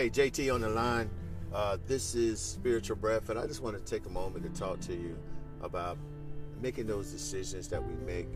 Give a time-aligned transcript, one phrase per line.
[0.00, 1.10] Hey, JT on the line.
[1.52, 4.80] Uh, this is Spiritual Breath, and I just want to take a moment to talk
[4.80, 5.14] to you
[5.60, 5.98] about
[6.62, 8.26] making those decisions that we make,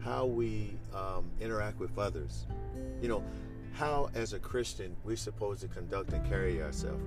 [0.00, 2.48] how we um, interact with others.
[3.00, 3.24] You know,
[3.74, 7.00] how as a Christian we're supposed to conduct and carry ourselves.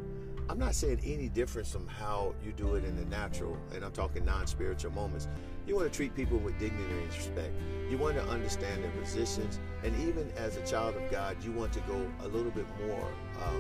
[0.50, 3.92] I'm not saying any difference from how you do it in the natural, and I'm
[3.92, 5.28] talking non spiritual moments.
[5.68, 7.52] You want to treat people with dignity and respect.
[7.90, 11.74] You want to understand their positions, and even as a child of God, you want
[11.74, 13.12] to go a little bit more,
[13.42, 13.57] uh,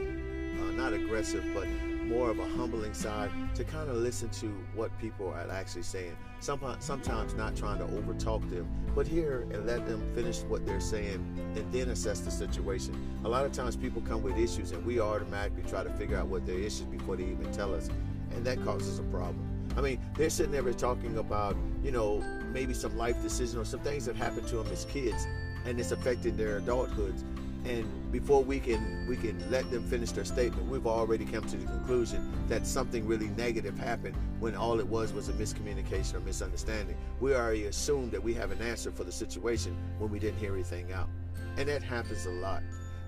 [1.07, 1.67] aggressive, but
[2.05, 6.15] more of a humbling side to kind of listen to what people are actually saying.
[6.39, 10.81] Sometimes, sometimes not trying to overtalk them, but hear and let them finish what they're
[10.81, 11.15] saying
[11.55, 12.93] and then assess the situation.
[13.23, 16.27] A lot of times people come with issues and we automatically try to figure out
[16.27, 17.89] what their issues before they even tell us,
[18.31, 19.39] and that causes a problem.
[19.77, 22.21] I mean, they're sitting there talking about, you know,
[22.51, 25.27] maybe some life decision or some things that happened to them as kids
[25.65, 27.23] and it's affecting their adulthoods
[27.65, 31.57] and before we can we can let them finish their statement we've already come to
[31.57, 36.19] the conclusion that something really negative happened when all it was was a miscommunication or
[36.21, 36.95] misunderstanding.
[37.19, 40.53] We already assumed that we have an answer for the situation when we didn't hear
[40.53, 41.09] anything out.
[41.57, 42.61] And that happens a lot.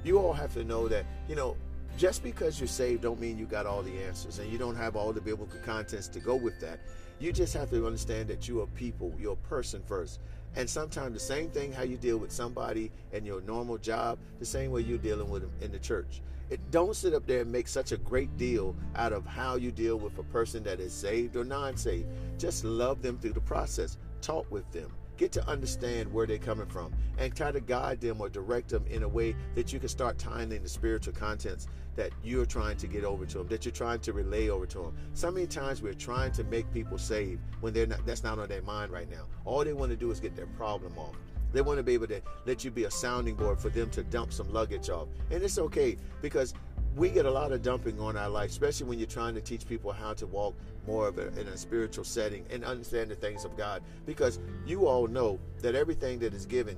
[0.03, 1.55] You all have to know that you know
[1.97, 4.95] just because you're saved don't mean you got all the answers and you don't have
[4.95, 6.79] all the biblical contents to go with that.
[7.19, 10.19] You just have to understand that you're a people you're a person first
[10.55, 14.45] and sometimes the same thing how you deal with somebody in your normal job, the
[14.45, 16.21] same way you're dealing with them in the church.
[16.49, 19.71] It, don't sit up there and make such a great deal out of how you
[19.71, 22.07] deal with a person that is saved or non-saved.
[22.39, 23.97] Just love them through the process.
[24.21, 28.21] Talk with them get to understand where they're coming from and try to guide them
[28.21, 31.67] or direct them in a way that you can start tying in the spiritual contents
[31.97, 34.77] that you're trying to get over to them, that you're trying to relay over to
[34.77, 34.97] them.
[35.13, 38.47] So many times we're trying to make people saved when they're not that's not on
[38.47, 39.25] their mind right now.
[39.43, 41.15] All they want to do is get their problem off.
[41.51, 44.03] They want to be able to let you be a sounding board for them to
[44.03, 45.09] dump some luggage off.
[45.31, 46.53] And it's okay because
[46.95, 49.67] we get a lot of dumping on our life, especially when you're trying to teach
[49.67, 50.55] people how to walk
[50.87, 53.81] more of a, in a spiritual setting and understand the things of God.
[54.05, 56.77] Because you all know that everything that is given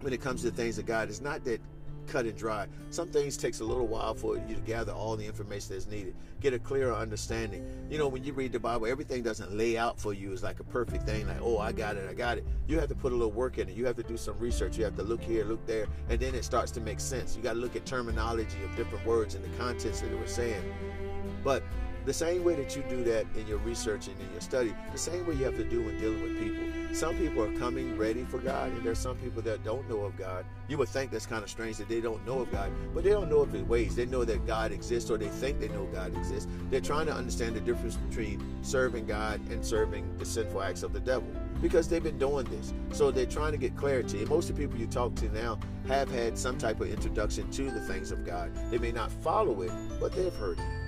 [0.00, 1.60] when it comes to the things of God is not that
[2.06, 2.66] cut and dry.
[2.90, 6.14] Some things takes a little while for you to gather all the information that's needed,
[6.40, 7.66] get a clearer understanding.
[7.90, 10.60] You know, when you read the Bible, everything doesn't lay out for you as like
[10.60, 12.46] a perfect thing, like, oh, I got it, I got it.
[12.66, 13.76] You have to put a little work in it.
[13.76, 14.76] You have to do some research.
[14.76, 17.36] You have to look here, look there, and then it starts to make sense.
[17.36, 20.32] You got to look at terminology of different words and the contents that it was
[20.32, 20.62] saying.
[21.44, 21.62] But
[22.04, 24.98] the same way that you do that in your research and in your study, the
[24.98, 26.81] same way you have to do when dealing with people.
[26.92, 30.14] Some people are coming ready for God, and there's some people that don't know of
[30.18, 30.44] God.
[30.68, 33.10] You would think that's kind of strange that they don't know of God, but they
[33.10, 33.96] don't know of His ways.
[33.96, 36.50] They know that God exists, or they think they know God exists.
[36.70, 40.92] They're trying to understand the difference between serving God and serving the sinful acts of
[40.92, 41.28] the devil
[41.62, 42.74] because they've been doing this.
[42.92, 44.18] So they're trying to get clarity.
[44.18, 47.50] And most of the people you talk to now have had some type of introduction
[47.52, 48.50] to the things of God.
[48.70, 50.81] They may not follow it, but they've heard it.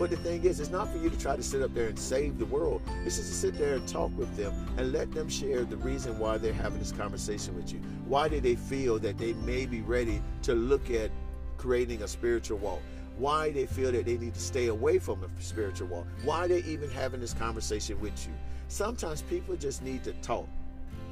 [0.00, 1.98] But the thing is, it's not for you to try to sit up there and
[1.98, 2.80] save the world.
[3.04, 6.18] It's just to sit there and talk with them and let them share the reason
[6.18, 7.80] why they're having this conversation with you.
[8.06, 11.10] Why do they feel that they may be ready to look at
[11.58, 12.80] creating a spiritual walk?
[13.18, 16.06] Why they feel that they need to stay away from a spiritual walk?
[16.24, 18.32] Why they even having this conversation with you?
[18.68, 20.48] Sometimes people just need to talk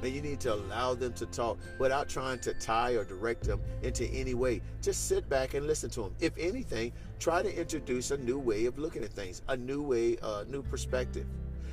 [0.01, 3.59] and you need to allow them to talk without trying to tie or direct them
[3.83, 4.61] into any way.
[4.81, 6.15] Just sit back and listen to them.
[6.19, 10.17] If anything, try to introduce a new way of looking at things, a new way,
[10.21, 11.25] a uh, new perspective,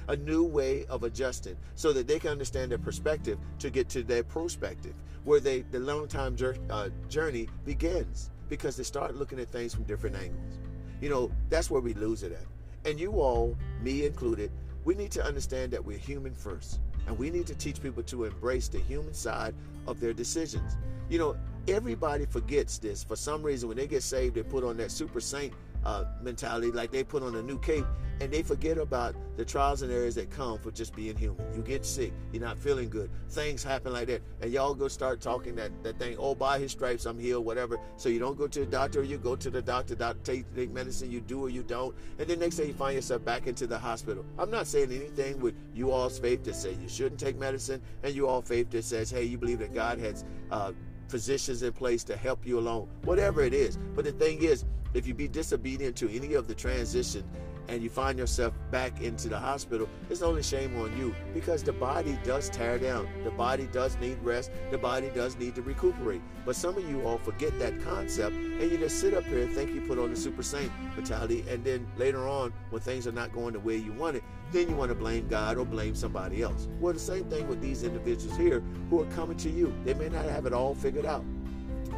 [0.09, 4.03] a new way of adjusting so that they can understand their perspective to get to
[4.03, 4.95] their prospective,
[5.25, 6.37] where they the long time
[6.71, 10.59] uh, journey begins because they start looking at things from different angles.
[11.01, 12.47] You know, that's where we lose it at.
[12.89, 14.51] And you all, me included,
[14.85, 16.81] we need to understand that we're human first.
[17.07, 19.55] And we need to teach people to embrace the human side
[19.87, 20.77] of their decisions.
[21.09, 21.37] You know,
[21.69, 23.05] everybody forgets this.
[23.05, 25.53] For some reason, when they get saved, they put on that super saint
[25.87, 27.87] uh, mentality, like they put on a new cape,
[28.21, 31.47] and they forget about the trials and errors that come for just being human.
[31.55, 35.21] You get sick, you're not feeling good, things happen like that, and y'all go start
[35.21, 37.79] talking that, that thing, oh, by his stripes, I'm healed, whatever.
[37.97, 40.55] So you don't go to the doctor, or you go to the doctor, doctor take,
[40.57, 43.47] take medicine, you do or you don't, and then next day you find yourself back
[43.47, 44.25] into the hospital.
[44.41, 48.13] I'm not saying anything with you all's faith that say you shouldn't take medicine, and
[48.13, 50.73] you all faith that says, hey, you believe that God has uh,
[51.09, 53.79] physicians in place to help you along, whatever it is.
[53.95, 54.65] But the thing is,
[54.97, 57.23] if you be disobedient to any of the transition
[57.69, 61.73] and you find yourself back into the hospital, it's only shame on you because the
[61.73, 63.07] body does tear down.
[63.23, 64.51] The body does need rest.
[64.71, 66.23] The body does need to recuperate.
[66.47, 69.53] But some of you all forget that concept and you just sit up here and
[69.55, 71.45] think you put on the super saint mentality.
[71.47, 74.67] And then later on, when things are not going the way you want it, then
[74.71, 76.69] you want to blame God or blame somebody else.
[76.81, 79.75] Well, the same thing with these individuals here who are coming to you.
[79.85, 81.23] They may not have it all figured out.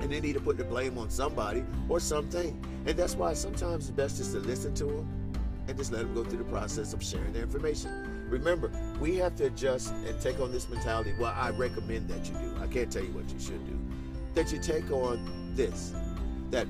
[0.00, 2.60] And they need to put the blame on somebody or something.
[2.86, 5.32] And that's why sometimes it's best just to listen to them
[5.68, 8.26] and just let them go through the process of sharing their information.
[8.30, 11.14] Remember, we have to adjust and take on this mentality.
[11.18, 12.54] Well, I recommend that you do.
[12.62, 13.78] I can't tell you what you should do.
[14.34, 15.94] That you take on this
[16.50, 16.66] that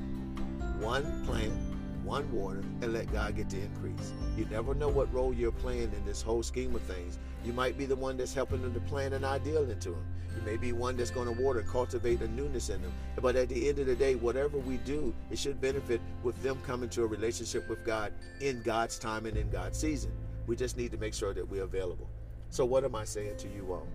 [0.80, 1.52] one plant,
[2.08, 4.14] one water, and let God get the increase.
[4.34, 7.18] You never know what role you're playing in this whole scheme of things.
[7.44, 10.04] You might be the one that's helping them to plant an ideal into them.
[10.34, 12.92] You may be one that's going to water cultivate a newness in them.
[13.20, 16.58] But at the end of the day, whatever we do, it should benefit with them
[16.66, 20.10] coming to a relationship with God in God's time and in God's season.
[20.46, 22.08] We just need to make sure that we're available.
[22.48, 23.86] So, what am I saying to you all?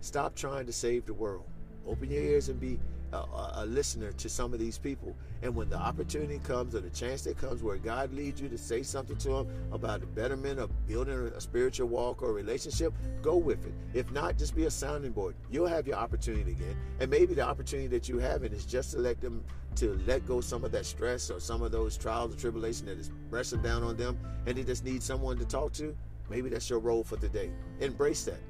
[0.00, 1.44] Stop trying to save the world.
[1.86, 2.78] Open your ears and be
[3.12, 5.16] a, a, listener to some of these people.
[5.42, 8.58] And when the opportunity comes or the chance that comes where God leads you to
[8.58, 12.92] say something to them about the betterment of building a spiritual walk or relationship,
[13.22, 13.74] go with it.
[13.92, 15.34] If not, just be a sounding board.
[15.50, 16.76] You'll have your opportunity again.
[17.00, 19.44] And maybe the opportunity that you have is just to let them
[19.76, 22.96] to let go some of that stress or some of those trials and tribulation that
[22.96, 24.16] is pressing down on them
[24.46, 25.96] and they just need someone to talk to.
[26.30, 27.50] Maybe that's your role for today.
[27.80, 28.40] Embrace that.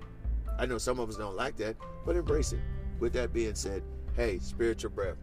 [0.59, 2.61] I know some of us don't like that, but embrace it.
[3.01, 3.83] With that being said,
[4.17, 5.17] Hey, Spiritual Breath,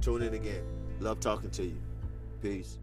[0.00, 0.62] tune in again.
[1.00, 1.76] Love talking to you.
[2.40, 2.78] Peace.